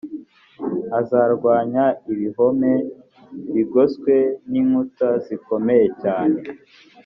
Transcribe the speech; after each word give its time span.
azarwanya 0.99 1.85
ibihome 2.11 2.71
bigoswe 3.53 4.13
n 4.49 4.51
inkuta 4.61 5.09
zikomeye 5.25 5.85
cyane 6.01 6.39